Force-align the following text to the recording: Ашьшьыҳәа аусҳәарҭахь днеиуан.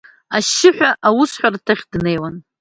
Ашьшьыҳәа 0.35 0.89
аусҳәарҭахь 1.07 1.83
днеиуан. 1.91 2.35